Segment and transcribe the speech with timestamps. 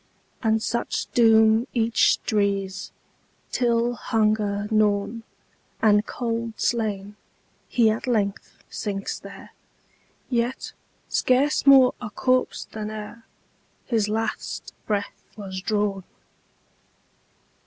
[0.41, 2.89] And such doom each drees,
[3.51, 5.21] Till, hunger gnawn,
[5.79, 7.17] And cold slain,
[7.69, 9.51] he at length sinks there,
[10.27, 10.73] Yet
[11.07, 16.03] scarce more a corpse than ereHis last breath was drawn.